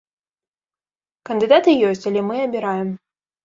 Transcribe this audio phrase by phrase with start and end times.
[1.31, 2.95] Кандыдаты ёсць, але мы абіраем.